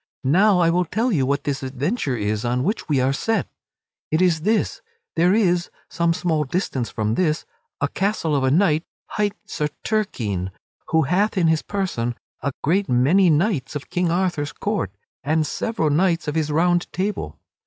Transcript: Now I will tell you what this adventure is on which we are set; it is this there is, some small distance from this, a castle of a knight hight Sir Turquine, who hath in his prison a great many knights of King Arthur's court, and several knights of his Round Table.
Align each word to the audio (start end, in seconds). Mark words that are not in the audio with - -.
Now 0.23 0.57
I 0.57 0.71
will 0.71 0.85
tell 0.85 1.11
you 1.11 1.27
what 1.27 1.43
this 1.43 1.61
adventure 1.61 2.17
is 2.17 2.43
on 2.43 2.63
which 2.63 2.89
we 2.89 2.99
are 2.99 3.13
set; 3.13 3.47
it 4.09 4.19
is 4.19 4.41
this 4.41 4.81
there 5.15 5.35
is, 5.35 5.69
some 5.91 6.11
small 6.11 6.43
distance 6.43 6.89
from 6.89 7.13
this, 7.13 7.45
a 7.79 7.87
castle 7.87 8.35
of 8.35 8.43
a 8.43 8.49
knight 8.49 8.83
hight 9.09 9.33
Sir 9.45 9.67
Turquine, 9.83 10.49
who 10.87 11.03
hath 11.03 11.37
in 11.37 11.45
his 11.49 11.61
prison 11.61 12.15
a 12.41 12.51
great 12.63 12.89
many 12.89 13.29
knights 13.29 13.75
of 13.75 13.91
King 13.91 14.09
Arthur's 14.09 14.53
court, 14.53 14.89
and 15.23 15.45
several 15.45 15.91
knights 15.91 16.27
of 16.27 16.33
his 16.33 16.49
Round 16.49 16.91
Table. 16.91 17.37